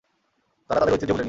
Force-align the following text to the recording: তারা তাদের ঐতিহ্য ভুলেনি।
তারা 0.69 0.79
তাদের 0.79 0.93
ঐতিহ্য 0.93 1.11
ভুলেনি। 1.11 1.19